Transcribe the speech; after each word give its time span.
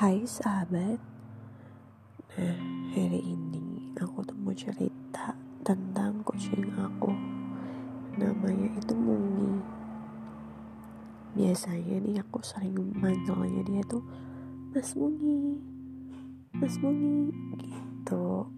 Hai 0.00 0.24
sahabat. 0.24 0.96
Nah 2.32 2.56
hari 2.96 3.20
ini 3.20 3.92
aku 4.00 4.24
tuh 4.24 4.32
mau 4.40 4.56
cerita 4.56 5.36
tentang 5.60 6.24
kucing 6.24 6.72
aku. 6.72 7.12
Namanya 8.16 8.80
itu 8.80 8.96
Mungi 8.96 9.60
Biasanya 11.36 12.00
nih 12.00 12.16
aku 12.16 12.40
sering 12.40 12.96
manggilnya 12.96 13.60
dia 13.60 13.84
tuh 13.84 14.00
Mas 14.72 14.96
Mungi 14.96 15.60
Mas 16.56 16.80
Mungi 16.80 17.28
gitu. 17.60 18.48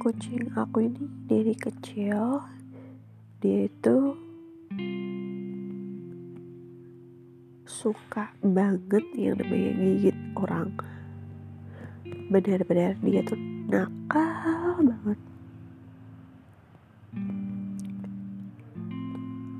Kucing 0.00 0.56
aku 0.56 0.88
ini 0.88 1.04
dari 1.28 1.52
kecil 1.52 2.48
Dia 3.44 3.68
itu 3.68 4.16
suka 7.74 8.30
banget 8.38 9.02
yang 9.18 9.34
namanya 9.34 9.70
gigit 9.74 10.18
orang. 10.38 10.70
Benar-benar 12.30 12.94
dia 13.02 13.20
tuh 13.26 13.40
nakal 13.66 14.78
banget. 14.78 15.18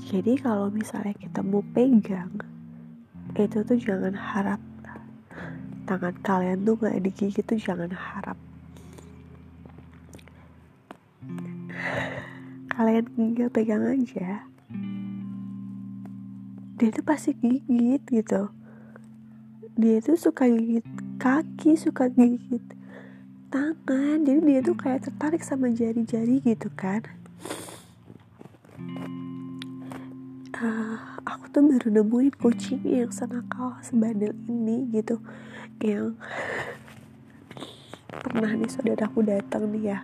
Jadi 0.07 0.33
kalau 0.39 0.71
misalnya 0.71 1.11
kita 1.19 1.43
mau 1.43 1.59
pegang 1.75 2.39
itu 3.35 3.59
tuh 3.67 3.75
jangan 3.75 4.15
harap. 4.15 4.63
Tangan 5.91 6.15
kalian 6.23 6.63
tuh 6.63 6.79
gak 6.79 7.03
digigit 7.03 7.43
tuh 7.43 7.59
jangan 7.59 7.91
harap. 7.91 8.39
Kalian 12.71 13.05
tinggal 13.19 13.51
pegang 13.51 13.83
aja 13.83 14.54
dia 16.75 16.91
tuh 16.91 17.07
pasti 17.07 17.31
gigit 17.39 18.03
gitu. 18.11 18.51
Dia 19.79 20.03
tuh 20.03 20.19
suka 20.19 20.51
gigit 20.51 20.83
kaki 21.23 21.79
suka 21.79 22.11
gigit 22.11 22.63
tangan. 23.47 24.27
Jadi 24.27 24.41
dia 24.43 24.59
tuh 24.59 24.75
kayak 24.75 25.07
tertarik 25.07 25.47
sama 25.47 25.71
jari-jari 25.71 26.43
gitu 26.43 26.67
kan. 26.75 27.07
Uh, 30.55 30.99
aku 31.23 31.45
tuh 31.55 31.63
baru 31.63 31.89
nemuin 32.03 32.35
kucing 32.43 32.83
yang 32.83 33.15
senakal 33.15 33.79
sebandel 33.79 34.35
ini 34.51 34.91
gitu. 34.91 35.23
Yang 35.79 36.19
pernah 38.27 38.51
nih 38.51 38.71
saudaraku 38.71 39.23
datang 39.23 39.71
nih 39.71 39.95
ya. 39.95 39.99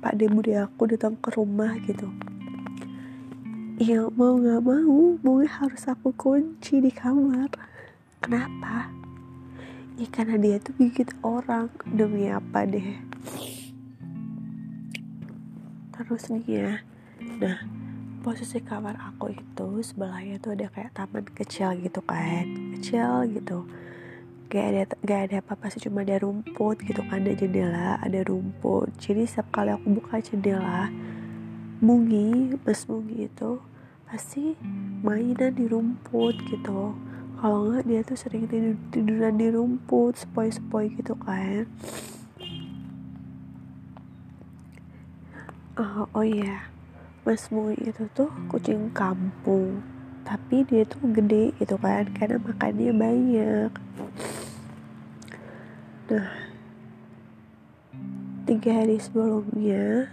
Pak 0.00 0.16
de 0.16 0.28
aku 0.56 0.88
datang 0.88 1.20
ke 1.20 1.28
rumah 1.36 1.76
gitu 1.84 2.08
ya 3.74 4.06
mau 4.14 4.38
gak 4.38 4.62
mau 4.62 5.18
mungkin 5.18 5.50
harus 5.50 5.90
aku 5.90 6.14
kunci 6.14 6.78
di 6.78 6.94
kamar. 6.94 7.50
Kenapa? 8.22 8.86
Ya 9.98 10.06
karena 10.14 10.38
dia 10.38 10.56
tuh 10.62 10.78
gigit 10.78 11.10
orang. 11.26 11.66
Demi 11.82 12.30
apa 12.30 12.70
deh? 12.70 13.02
Terus 15.90 16.30
nih 16.30 16.46
ya 16.46 16.72
nah 17.40 17.56
posisi 18.20 18.60
kamar 18.60 19.00
aku 19.00 19.32
itu 19.32 19.68
sebelahnya 19.80 20.36
tuh 20.38 20.54
ada 20.54 20.70
kayak 20.70 20.94
taman 20.94 21.26
kecil 21.34 21.74
gitu 21.82 21.98
kan. 22.06 22.46
Kecil 22.78 23.26
gitu. 23.34 23.66
Gak 24.54 24.64
ada 24.70 24.82
gak 25.02 25.20
ada 25.30 25.36
apa-apa 25.42 25.66
sih 25.74 25.82
cuma 25.82 26.06
ada 26.06 26.22
rumput 26.22 26.78
gitu 26.86 27.02
kan 27.10 27.26
ada 27.26 27.34
jendela 27.34 27.98
ada 27.98 28.22
rumput. 28.22 28.94
Jadi 29.02 29.26
setiap 29.26 29.50
kali 29.50 29.74
aku 29.74 29.98
buka 29.98 30.22
jendela 30.22 30.94
Mungi, 31.82 32.54
Mas 32.62 32.86
Mungi 32.86 33.26
itu 33.26 33.58
pasti 34.06 34.54
mainan 35.02 35.50
di 35.58 35.66
rumput 35.66 36.38
gitu. 36.46 36.94
Kalau 37.42 37.58
nggak 37.66 37.84
dia 37.90 38.00
tuh 38.06 38.14
sering 38.14 38.46
tidur 38.46 38.78
tiduran 38.94 39.34
di 39.34 39.50
rumput 39.50 40.14
sepoi 40.14 40.54
sepoi 40.54 40.86
gitu 40.94 41.18
kan. 41.18 41.66
Uh, 45.74 46.06
oh 46.14 46.22
iya 46.22 46.70
Mas 47.26 47.50
Mui 47.50 47.74
itu 47.82 48.06
tuh 48.14 48.30
kucing 48.46 48.94
kampung. 48.94 49.82
Tapi 50.22 50.62
dia 50.62 50.86
tuh 50.86 51.02
gede 51.10 51.50
gitu 51.58 51.74
kan 51.82 52.06
karena 52.14 52.38
makannya 52.38 52.94
banyak. 52.94 53.70
Nah 56.14 56.30
tiga 58.46 58.70
hari 58.70 59.02
sebelumnya 59.02 60.06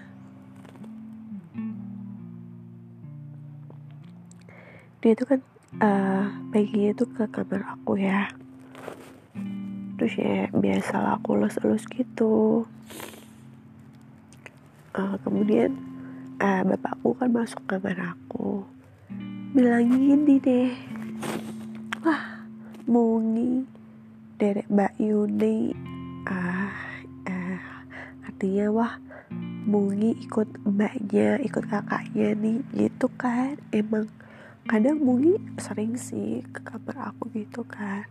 dia 5.01 5.17
itu 5.17 5.25
kan 5.25 5.41
uh, 5.81 6.29
paginya 6.53 6.93
tuh 6.93 7.09
ke 7.09 7.25
kamar 7.33 7.65
aku 7.73 7.97
ya. 7.97 8.29
Terus 9.97 10.13
ya 10.13 10.45
biasalah 10.53 11.17
aku 11.17 11.41
elus-elus 11.41 11.89
gitu. 11.89 12.69
Uh, 14.93 15.17
kemudian 15.25 15.73
uh, 16.37 16.61
bapakku 16.61 17.17
kan 17.17 17.33
masuk 17.33 17.65
kamar 17.65 18.13
aku. 18.13 18.61
Bilang 19.57 19.89
gini 19.89 20.37
deh 20.37 20.69
wah 22.05 22.45
mungi 22.85 23.65
derek 24.37 24.69
mbak 24.69 24.93
Yuni. 25.01 25.73
Ah 26.29 26.77
uh, 27.25 27.59
artinya 28.29 28.69
wah 28.69 28.93
mungi 29.65 30.13
ikut 30.21 30.61
mbaknya 30.61 31.41
ikut 31.41 31.65
kakaknya 31.65 32.37
nih 32.37 32.61
gitu 32.77 33.09
kan 33.17 33.57
emang 33.73 34.09
kadang 34.71 35.03
Mugi 35.03 35.35
sering 35.59 35.99
sih 35.99 36.39
ke 36.47 36.63
kamar 36.63 37.11
aku 37.11 37.27
gitu 37.35 37.59
kan. 37.67 38.07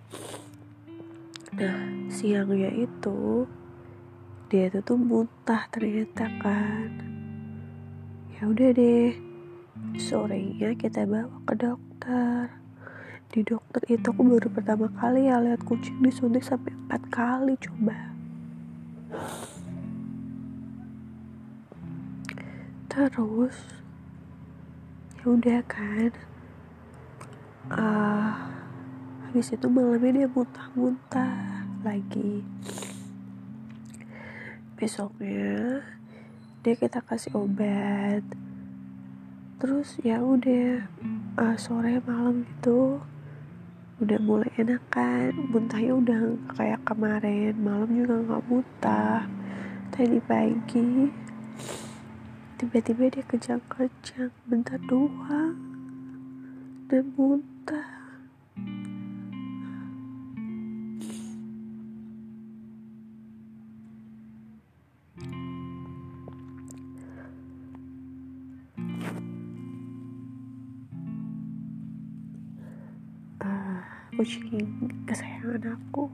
Nah 1.57 1.89
siangnya 2.13 2.69
itu 2.69 3.49
dia 4.53 4.69
tuh 4.69 4.85
tuh 4.85 5.01
muntah 5.01 5.65
ternyata 5.73 6.29
kan. 6.37 6.93
Ya 8.37 8.45
udah 8.45 8.77
deh 8.77 9.17
sorenya 9.97 10.77
kita 10.77 11.09
bawa 11.09 11.33
ke 11.49 11.55
dokter. 11.57 12.53
Di 13.33 13.41
dokter 13.41 13.81
itu 13.89 14.13
aku 14.13 14.21
baru 14.21 14.53
pertama 14.53 14.93
kali 15.01 15.33
ya 15.33 15.41
lihat 15.41 15.65
kucing 15.65 15.97
disuntik 16.05 16.45
sampai 16.45 16.77
empat 16.77 17.03
kali 17.09 17.57
coba. 17.57 18.13
Terus 22.93 23.57
ya 25.17 25.25
udah 25.25 25.65
kan 25.65 26.29
uh, 27.69 28.33
habis 29.29 29.53
itu 29.53 29.67
malamnya 29.69 30.25
dia 30.25 30.29
muntah-muntah 30.33 31.69
lagi. 31.85 32.41
Besoknya 34.81 35.85
dia 36.65 36.75
kita 36.81 37.05
kasih 37.05 37.37
obat. 37.37 38.25
Terus 39.61 40.01
ya 40.01 40.25
udah 40.25 40.89
uh, 41.37 41.57
sore 41.61 42.01
malam 42.09 42.49
itu 42.49 42.97
udah 44.01 44.19
mulai 44.25 44.49
enakan. 44.57 45.37
Muntahnya 45.53 45.93
udah 46.01 46.21
kayak 46.57 46.81
kemarin 46.89 47.53
malam 47.61 47.93
juga 47.93 48.17
nggak 48.25 48.45
muntah. 48.49 49.29
Tadi 49.93 50.17
pagi. 50.25 51.13
Tiba-tiba 52.57 53.09
dia 53.09 53.25
kejang-kejang 53.25 54.33
bentar 54.49 54.81
doang 54.85 55.70
dan 56.91 57.07
muntah. 57.15 57.87
Kucing 74.21 74.69
kesayangan 75.09 75.81
aku 75.81 76.05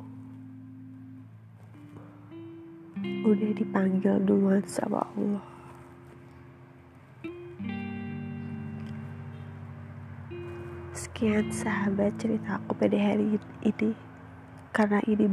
udah 3.27 3.51
dipanggil 3.59 4.23
duluan 4.23 4.63
sama 4.63 5.03
Allah 5.19 5.56
Sekian 11.17 11.49
sahabat 11.49 12.13
cerita 12.21 12.61
aku 12.61 12.77
pada 12.77 12.93
hari 13.01 13.41
ini. 13.65 13.97
Karena 14.69 15.01
ini 15.09 15.33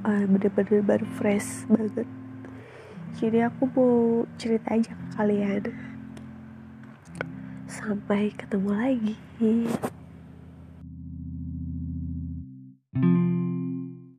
uh, 0.00 0.24
bener-bener 0.24 0.80
baru 0.80 1.04
fresh 1.20 1.68
banget. 1.68 2.08
Jadi 3.20 3.44
aku 3.44 3.68
mau 3.68 4.24
cerita 4.40 4.72
aja 4.72 4.96
ke 4.96 5.06
kalian. 5.12 5.76
Sampai 7.68 8.32
ketemu 8.32 8.72
lagi 8.72 9.14